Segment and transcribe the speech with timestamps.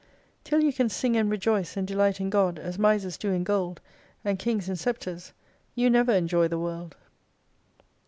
[0.43, 3.79] Till you can sing and rejoice and delight in God, as misers do in gold,
[4.25, 5.31] and Kings in sceptres,
[5.75, 6.95] you never enjoy the world.